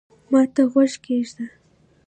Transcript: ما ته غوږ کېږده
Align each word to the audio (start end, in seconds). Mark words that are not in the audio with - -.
ما 0.31 0.41
ته 0.53 0.61
غوږ 0.71 0.93
کېږده 1.05 1.45